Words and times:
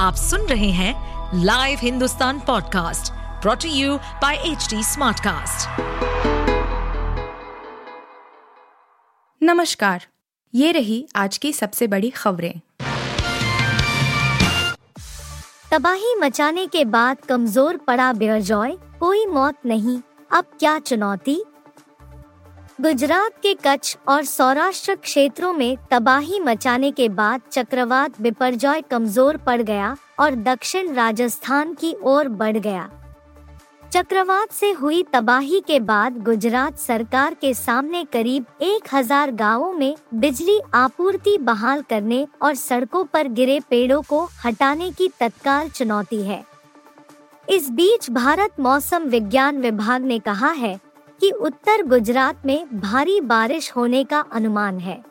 आप 0.00 0.14
सुन 0.14 0.40
रहे 0.40 0.70
हैं 0.70 1.42
live 1.44 1.78
Hindustan 1.82 2.38
podcast 2.40 3.12
brought to 3.42 3.68
you 3.68 3.96
by 4.22 4.36
H 4.36 4.68
Smartcast. 4.84 5.80
नमस्कार 9.42 10.06
ये 10.54 10.70
रही 10.72 11.06
आज 11.16 11.36
की 11.38 11.52
सबसे 11.52 11.86
बड़ी 11.86 12.10
खबरें 12.10 12.60
तबाही 15.72 16.14
मचाने 16.14 16.66
के 16.66 16.84
बाद 16.84 17.16
कमज़ोर 17.28 17.76
पड़ा 17.76 18.12
बेरजॉय 18.12 18.72
कोई 19.00 19.26
मौत 19.26 19.56
नहीं 19.66 20.00
अब 20.30 20.44
क्या 20.58 20.78
चुनौती 20.78 21.42
गुजरात 22.80 23.32
के 23.42 23.52
कच्छ 23.54 23.96
और 24.08 24.24
सौराष्ट्र 24.24 24.94
क्षेत्रों 24.94 25.52
में 25.52 25.76
तबाही 25.90 26.38
मचाने 26.40 26.90
के 26.90 27.08
बाद 27.08 27.40
चक्रवात 27.52 28.20
बिपरजॉय 28.22 28.80
कमज़ोर 28.80 29.36
पड़ 29.36 29.60
गया 29.62 29.96
और 30.20 30.34
दक्षिण 30.36 30.92
राजस्थान 30.94 31.74
की 31.74 31.94
ओर 32.02 32.28
बढ़ 32.38 32.56
गया। 32.58 32.88
चक्रवात 33.92 34.52
से 34.52 34.70
हुई 34.70 35.02
तबाही 35.12 35.60
के 35.60 35.78
बाद 35.82 36.22
गुजरात 36.22 36.78
सरकार 36.78 37.34
के 37.34 37.54
सामने 37.54 38.04
करीब 38.04 38.46
एक 38.62 38.94
हज़ार 38.94 39.32
गाँव 39.34 39.72
में 39.72 39.94
बिजली 40.14 40.60
आपूर्ति 40.74 41.38
बहाल 41.42 41.82
करने 41.82 42.26
और 42.42 42.54
सड़कों 42.56 43.04
पर 43.04 43.28
गिरे 43.30 43.60
पेड़ों 43.60 44.02
को 44.02 44.28
हटाने 44.44 44.90
की 44.90 45.08
तत्काल 45.20 45.68
चुनौती 45.68 46.22
है। 46.22 46.44
इस 47.48 47.70
बीच 47.70 48.10
भारत 48.10 48.60
मौसम 48.60 49.04
विज्ञान 49.06 49.60
विभाग 49.60 50.02
ने 50.02 50.18
कहा 50.18 50.50
है 50.50 50.78
कि 51.20 51.30
उत्तर 51.30 51.82
गुजरात 51.82 52.46
में 52.46 52.80
भारी 52.80 53.20
बारिश 53.20 53.72
होने 53.76 54.04
का 54.04 54.24
अनुमान 54.32 54.78
है। 54.78 55.02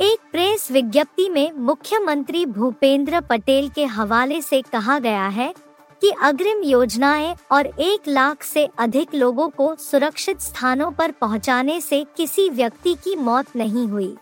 एक 0.00 0.18
प्रेस 0.32 0.70
विज्ञप्ति 0.70 1.28
में 1.28 1.52
मुख्यमंत्री 1.52 2.46
भूपेंद्र 2.46 3.20
पटेल 3.20 3.68
के 3.68 3.84
हवाले 3.84 4.40
से 4.42 4.62
कहा 4.62 4.98
गया 4.98 5.26
है 5.28 5.54
कि 6.02 6.10
अग्रिम 6.22 6.62
योजनाएँ 6.62 7.34
और 7.52 7.66
एक 7.66 8.08
लाख 8.08 8.42
से 8.42 8.68
अधिक 8.78 9.14
लोगों 9.14 9.48
को 9.48 9.74
सुरक्षित 9.74 10.40
स्थानों 10.40 10.90
पर 10.90 11.10
पहुँचाने 11.10 11.80
से 11.80 12.04
किसी 12.16 12.48
व्यक्ति 12.48 12.94
की 12.94 13.16
मौत 13.16 13.56
नहीं 13.56 13.86
हुई। 13.88 14.16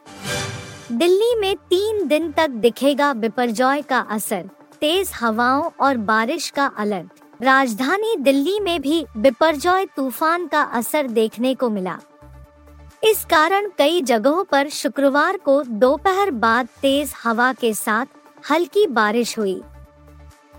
दिल्ली 0.93 1.35
में 1.35 1.55
तीन 1.57 2.07
दिन 2.09 2.31
तक 2.33 2.51
दिखेगा 2.51 3.13
बिपरजॉय 3.15 3.83
का 3.83 3.99
असर, 4.11 4.49
तेज 4.81 5.11
हवाओं 5.15 5.71
और 5.81 5.97
बारिश 5.97 6.51
का 6.51 6.67
अलर्ट। 6.79 7.20
राजधानी 7.43 8.17
दिल्ली 8.17 8.59
में 8.61 8.81
भी 8.81 9.05
बिपरजॉय 9.17 9.87
तूफ़ान 9.87 10.47
का 10.47 10.63
असर 10.63 11.07
देखने 11.07 11.55
को 11.55 11.71
मिला। 11.71 11.99
इस 13.05 13.25
कारण 13.25 13.71
कई 13.79 14.01
जगहों 14.01 14.45
पर 14.45 14.69
शुक्रवार 14.69 15.37
को 15.37 15.63
दोपहर 15.63 16.31
बाद 16.31 16.69
तेज 16.83 17.13
हवा 17.25 17.53
के 17.53 17.75
साथ 17.75 18.07
हल्की 18.51 18.87
बारिश 18.87 19.39
हुई। 19.39 19.61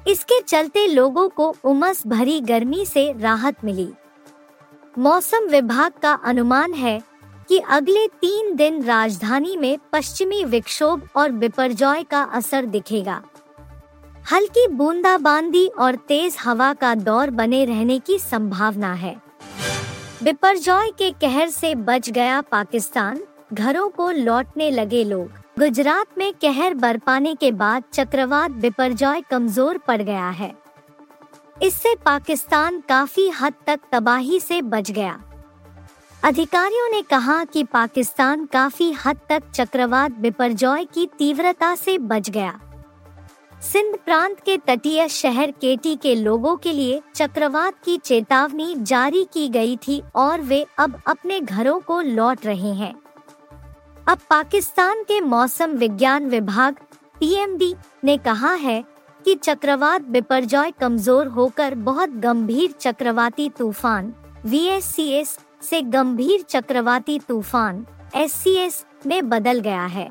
इसके 0.08 0.42
चलते 0.42 0.88
लोगों 0.88 1.30
को 1.30 1.56
उमस 1.64 2.08
भरी 2.08 2.42
गर्मी 2.42 2.86
से 2.86 3.12
राहत 3.20 3.64
मिली। 3.64 3.90
मौसम 4.98 5.48
विभाग 5.48 5.92
का 6.02 6.14
अनुमान 6.14 6.74
है 6.74 7.02
कि 7.50 7.58
अगले 7.58 8.08
तीन 8.08 8.56
दिन 8.56 8.84
राजधानी 8.84 9.58
में 9.58 9.78
पश्चिमी 9.94 10.44
विक्षोभ 10.44 11.10
और 11.16 11.32
बिपरजॉय 11.32 12.04
का 12.04 12.22
असर 12.24 12.66
दिखेगा। 12.66 13.22
हल्की 14.32 14.68
बूंदाबांदी 14.68 15.66
और 15.80 15.96
तेज 16.08 16.36
हवा 16.40 16.74
का 16.74 16.94
दौर 16.96 17.30
बने 17.30 17.64
रहने 17.66 17.98
की 18.00 18.18
संभावना 18.20 18.94
है। 18.94 19.16
बिपरजॉय 20.24 20.90
के 20.90 21.10
कहर 21.12 21.50
से 21.50 21.74
बच 21.76 22.10
गया 22.10 22.40
पाकिस्तान। 22.42 23.20
घरों 23.54 23.90
को 23.90 24.10
लौटने 24.12 24.70
लगे 24.72 25.04
लोग। 25.04 25.42
गुजरात 25.60 26.18
में 26.18 26.34
कहर 26.34 26.74
बरपाने 26.74 27.36
के 27.36 27.52
बाद 27.52 27.84
चक्रवात 27.94 28.52
बिपरजॉय 28.52 29.22
कमज़ोर 29.22 29.78
पड़ 29.78 30.02
गया 30.02 30.30
है। 30.30 30.54
इससे 31.64 31.96
पाकिस्तान 31.96 32.82
काफ़ी 32.90 33.30
हद 33.42 33.54
तक 33.68 33.80
तबाही 33.92 34.40
से 34.40 34.62
बच 34.62 34.92
गया। 34.92 35.20
अधिकारियों 36.24 36.90
ने 36.90 37.02
कहा 37.02 37.44
कि 37.44 37.64
पाकिस्तान 37.64 38.46
काफ़ी 38.46 38.92
हद 39.06 39.20
तक 39.30 39.52
चक्रवात 39.54 40.12
बिपरजॉय 40.12 40.86
की 40.86 41.10
तीव्रता 41.20 41.76
से 41.76 41.98
बच 41.98 42.30
गया। 42.30 42.60
सिंध 43.62 43.96
प्रांत 44.06 44.40
के 44.40 44.56
तटीय 44.58 45.08
शहर 45.10 45.52
केटी 45.52 45.96
के 45.96 46.14
लोगों 46.16 46.56
के 46.58 46.72
लिए 46.74 47.02
चक्रवात 47.16 47.74
की 47.86 47.98
चेतावनी 47.98 48.74
जारी 48.76 49.24
की 49.34 49.48
गई 49.50 49.76
थी 49.78 50.02
और 50.16 50.42
वे 50.42 50.66
अब 50.78 51.00
अपने 51.08 51.40
घरों 51.40 51.80
को 51.80 52.00
लौट 52.02 52.46
रहे 52.46 52.74
हैं। 52.74 52.94
अब 54.08 54.20
पाकिस्तान 54.30 55.04
के 55.04 55.20
मौसम 55.22 55.72
विज्ञान 55.72 56.30
विभाग, 56.30 56.80
पीएमडी, 57.20 57.74
ने 58.04 58.18
कहा 58.18 58.54
है 58.54 58.84
कि 59.26 59.36
चक्रवात 59.36 60.02
बिपरजॉय 60.02 60.72
कमज़ोर 60.72 61.28
होकर 61.28 61.76
बहुत 61.76 62.10
गंभीर 62.18 62.72
चक्रवाती 62.72 63.50
तूफ़ान, 63.50 64.14
वीएससीएस 64.46 65.38
से 65.62 65.82
गंभीर 65.82 66.42
चक्रवाती 66.42 67.20
तूफ़ान, 67.20 67.86
एससीएस 68.16 68.86
में 69.06 69.30
बदल 69.30 69.60
गया 69.60 69.86
है। 69.86 70.10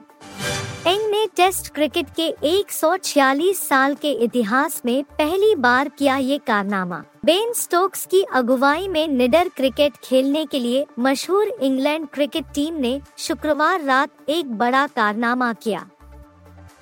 एंग 0.86 1.10
ने 1.10 1.26
टेस्ट 1.36 1.68
क्रिकेट 1.74 2.06
के 2.20 2.34
146 2.42 3.54
साल 3.54 3.94
के 3.94 4.12
इतिहास 4.12 4.80
में 4.84 5.02
पहली 5.04 5.54
बार 5.54 5.88
किया 5.88 6.16
ये 6.16 6.38
कारनामा। 6.38 7.02
बेन 7.24 7.52
स्टोक्स 7.52 8.06
की 8.06 8.22
अगुवाई 8.22 8.88
में 8.88 9.08
निडर 9.08 9.48
क्रिकेट 9.48 9.96
खेलने 10.04 10.44
के 10.46 10.58
लिए 10.58 10.86
मशहूर 10.98 11.48
इंग्लैंड 11.62 12.06
क्रिकेट 12.08 12.44
टीम 12.54 12.74
ने 12.74 13.00
शुक्रवार 13.18 13.84
रात 13.84 14.10
एक 14.28 14.52
बड़ा 14.52 14.86
कारनामा 14.86 15.52
किया। 15.52 15.86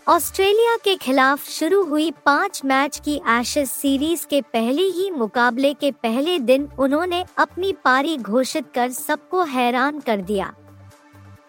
ऑस्ट्रेलिया 0.09 0.77
के 0.77 0.95
खिलाफ 0.97 1.49
शुरू 1.51 1.83
हुई 1.85 2.11
पाँच 2.27 2.61
मैच 2.65 3.01
की 3.05 3.21
एशेज 3.29 3.69
सीरीज़ 3.69 4.27
के 4.27 4.41
पहले 4.41 4.83
ही 4.83 5.11
मुकाबले 5.11 5.75
के 5.75 5.91
पहले 5.91 6.39
दिन 6.39 6.69
उन्होंने 6.79 7.25
अपनी 7.39 7.73
पारी 7.73 8.17
घोषित 8.17 8.73
कर 8.75 8.91
सबको 8.91 9.43
हैरान 9.45 10.01
कर 10.01 10.21
दिया। 10.21 10.55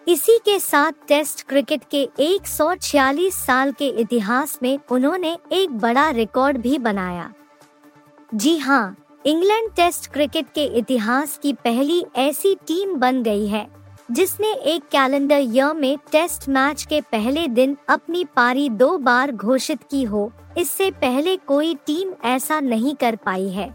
इसी 0.06 0.36
के 0.38 0.58
साथ 0.58 0.92
टेस्ट 1.08 1.42
क्रिकेट 1.48 1.82
के 1.90 2.08
146 2.20 3.32
साल 3.36 3.72
के 3.72 3.88
इतिहास 4.00 4.58
में 4.62 4.78
उन्होंने 4.90 5.36
एक 5.52 5.76
बड़ा 5.78 6.08
रिकॉर्ड 6.10 6.58
भी 6.58 6.78
बनाया। 6.78 7.32
जी 8.34 8.56
हाँ 8.58 8.96
इंग्लैंड 9.24 9.70
टेस्ट 9.76 10.10
क्रिकेट 10.12 10.46
के 10.54 10.64
इतिहास 10.78 11.38
की 11.42 11.52
पहली 11.54 12.04
ऐसी 12.16 12.54
टीम 12.66 12.94
बन 12.94 13.22
गई 13.22 13.46
है, 13.46 13.66
जिसने 14.10 14.52
एक 14.66 14.88
कैलेंडर 14.92 15.40
ईयर 15.40 15.74
में 15.74 15.96
टेस्ट 16.12 16.48
मैच 16.48 16.84
के 16.84 17.00
पहले 17.12 17.46
दिन 17.48 17.76
अपनी 17.88 18.24
पारी 18.36 18.68
दो 18.70 18.96
बार 18.98 19.32
घोषित 19.32 19.82
की 19.82 20.02
हो, 20.02 20.30
इससे 20.58 20.90
पहले 20.92 21.36
कोई 21.38 21.74
टीम 21.86 22.12
ऐसा 22.26 22.60
नहीं 22.60 22.94
कर 22.94 23.16
पाई 23.16 23.48
है। 23.48 23.72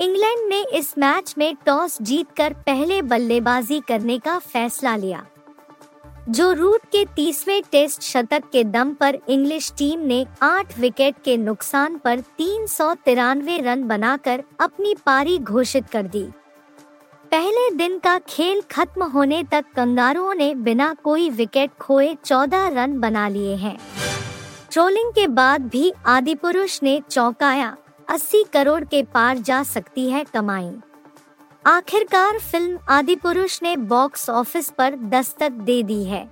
इंग्लैंड 0.00 0.48
ने 0.48 0.62
इस 0.74 0.94
मैच 0.98 1.34
में 1.38 1.54
टॉस 1.66 1.96
जीतकर 2.02 2.52
पहले 2.52 3.00
बल्लेबाजी 3.02 3.80
करने 3.80 4.18
का 4.18 4.38
फैसला 4.38 4.96
लिया। 4.96 5.26
जो 6.28 6.52
रूट 6.52 6.84
के 6.92 7.04
तीसवें 7.04 7.62
टेस्ट 7.72 8.02
शतक 8.02 8.42
के 8.52 8.64
दम 8.64 8.92
पर 8.94 9.18
इंग्लिश 9.28 9.72
टीम 9.78 10.00
ने 10.00 10.26
आठ 10.42 10.78
विकेट 10.78 11.14
के 11.24 11.36
नुकसान 11.36 11.98
पर 11.98 12.20
तीन 12.20 12.66
सौ 12.66 12.94
तिरानवे 12.94 13.58
रन 13.58 13.82
बनाकर 13.82 14.42
अपनी 14.60 14.94
पारी 15.06 15.38
घोषित 15.38 15.86
कर 15.86 16.02
दी। 16.02 16.24
पहले 17.30 17.70
दिन 17.70 17.98
का 17.98 18.18
खेल 18.18 18.60
खत्म 18.70 19.02
होने 19.02 19.42
तक 19.42 19.64
कंगारुओं 19.76 20.34
ने 20.34 20.54
बिना 20.54 20.94
कोई 21.04 21.30
विकेट 21.30 21.70
खोए 21.80 22.14
चौदह 22.24 22.68
रन 22.68 22.98
बना 23.00 23.28
लिए 23.28 23.54
हैं। 23.56 23.78
ट्रोलिंग 24.70 25.12
के 25.12 25.26
बाद 25.26 25.68
भी 25.68 25.92
आदिपुरुष 26.06 26.82
ने 26.82 27.00
चौंकाया। 27.10 27.76
80 28.10 28.42
करोड़ 28.52 28.84
के 28.84 29.02
पार 29.02 29.38
जा 29.38 29.62
सकती 29.62 30.10
है 30.10 30.24
कमाई। 30.24 30.70
आखिरकार 31.66 32.38
फ़िल्म 32.38 32.78
आदि 32.88 33.16
पुरुष 33.16 33.62
ने 33.62 33.76
बॉक्स 33.76 34.30
ऑफ़िस 34.30 34.70
पर 34.70 34.94
दस्तक 34.96 35.50
दे 35.50 35.82
दी 35.82 36.04
है। 36.04 36.30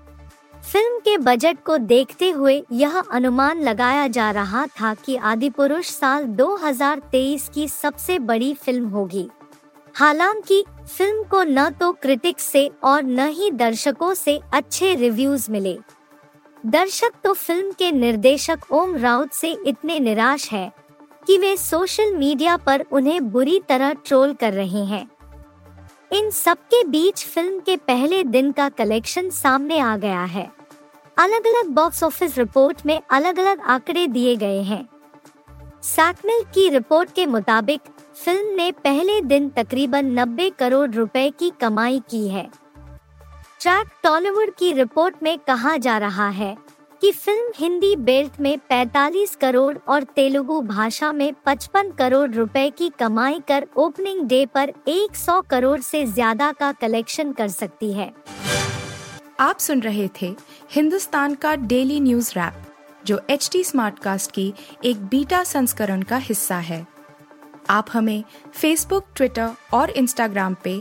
फ़िल्म 0.72 0.98
के 0.98 1.18
बजट 1.18 1.58
को 1.66 1.78
देखते 1.78 2.30
हुए 2.30 2.64
यह 2.72 2.98
अनुमान 2.98 3.60
लगाया 3.60 4.08
जा 4.08 4.30
रहा 4.30 4.66
था 4.66 4.94
कि 4.94 5.16
आदि 5.16 5.50
पुरुष 5.50 5.86
साल 5.86 6.24
2023 6.24 7.48
की 7.48 7.68
सबसे 7.68 8.18
बड़ी 8.18 8.54
फ़िल्म 8.54 8.88
होगी। 8.88 9.28
हालाँकि 9.94 10.64
फ़िल्म 10.96 11.22
को 11.22 11.42
न 11.42 11.70
तो 11.70 11.92
क्रिटिक्स 11.92 12.44
से 12.44 12.70
और 12.84 13.02
न 13.02 13.28
ही 13.28 13.50
दर्शकों 13.50 14.14
से 14.14 14.40
अच्छे 14.52 14.94
रिव्यूज़ 14.94 15.50
मिले। 15.50 15.78
दर्शक 16.66 17.12
तो 17.24 17.32
फ़िल्म 17.32 17.72
के 17.72 17.92
निर्देशक 17.92 18.58
ओम 18.72 18.96
राउत 18.96 19.32
से 19.32 19.56
इतने 19.66 20.00
निराश 20.00 20.52
है। 20.52 20.87
कि 21.28 21.38
वे 21.38 21.56
सोशल 21.56 22.14
मीडिया 22.14 22.56
पर 22.56 22.84
उन्हें 22.92 23.30
बुरी 23.30 23.60
तरह 23.68 23.92
ट्रोल 23.92 24.32
कर 24.34 24.52
रहे 24.52 24.84
हैं। 24.84 25.08
इन 26.12 26.30
सब 26.30 26.58
के 26.58 26.84
बीच 26.84 27.24
फ़िल्म 27.26 27.60
के 27.60 27.76
पहले 27.76 28.22
दिन 28.24 28.52
का 28.52 28.68
कलेक्शन 28.68 29.30
सामने 29.30 29.78
आ 29.78 29.96
गया 29.96 30.22
है। 30.24 30.52
अलग 31.18 31.46
अलग 31.46 31.66
बॉक्स 31.66 32.02
ऑफ़िस 32.02 32.38
रिपोर्ट 32.38 32.86
में 32.86 33.00
अलग 33.10 33.38
अलग 33.38 33.60
आंकड़े 33.60 34.06
दिए 34.06 34.36
गए 34.36 34.62
हैं। 34.62 34.88
सैकमिल 35.82 36.42
की 36.54 36.68
रिपोर्ट 36.68 37.12
के 37.14 37.26
मुताबिक, 37.26 37.80
फ़िल्म 38.14 38.54
ने 38.54 38.72
पहले 38.72 39.20
दिन 39.20 39.48
तकरीबन 39.48 40.06
90 40.06 40.50
करोड़ 40.50 40.90
रुपए 40.90 41.30
की 41.30 41.50
कमाई 41.60 42.02
की 42.10 42.28
है। 42.28 42.48
ट्रैक 43.60 43.88
टॉलीवुड 44.02 44.50
की 44.50 44.72
रिपोर्ट 44.72 45.16
में 45.22 45.38
कहा 45.38 45.76
जा 45.76 45.98
रहा 45.98 46.28
है 46.28 46.56
कि 47.02 47.10
फ़िल्म 47.12 47.52
हिंदी 47.56 47.94
बेल्ट 47.96 48.40
में 48.40 48.58
45 48.72 49.34
करोड़ 49.36 49.76
और 49.88 50.02
तेलुगु 50.16 50.60
भाषा 50.60 51.12
में 51.12 51.32
55 51.46 51.92
करोड़ 51.98 52.30
रुपए 52.30 52.68
की 52.70 52.88
कमाई 52.98 53.40
कर 53.48 53.66
ओपनिंग 53.76 54.22
डे 54.28 54.44
पर 54.46 54.72
100 54.88 55.40
करोड़ 55.50 55.78
से 55.80 56.04
ज़्यादा 56.06 56.50
का 56.52 56.72
कलेक्शन 56.72 57.32
कर 57.32 57.48
सकती 57.48 57.92
है। 57.92 58.12
आप 59.40 59.58
सुन 59.58 59.80
रहे 59.80 60.08
थे 60.22 60.34
हिंदुस्तान 60.72 61.34
का 61.34 61.54
डेली 61.56 62.00
न्यूज़ 62.00 62.32
रैप, 62.36 62.62
जो 63.06 63.20
एच 63.30 63.48
टी 63.52 63.64
स्मार्टकास्ट 63.64 64.30
की 64.30 64.52
एक 64.84 65.06
बीटा 65.06 65.44
संस्करण 65.44 66.02
का 66.02 66.16
हिस्सा 66.16 66.56
है। 66.56 66.86
आप 67.70 67.86
हमें 67.92 68.24
फेसबुक 68.54 69.06
ट्विटर 69.16 69.50
और 69.74 69.90
इंस्टाग्राम 69.90 70.56
पे 70.64 70.80